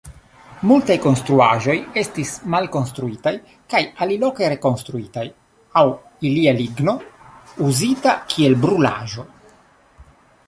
Multaj 0.69 0.93
konstruaĵoj 1.01 1.75
estis 2.01 2.31
malkonstruitaj 2.53 3.33
kaj 3.73 3.81
aliloke 4.05 4.49
rekonstruitaj 4.53 5.25
aŭ 5.81 5.83
ilia 6.29 6.53
ligno 6.61 6.95
uzita 7.67 8.15
kiel 8.33 8.57
brulaĵo. 8.65 9.27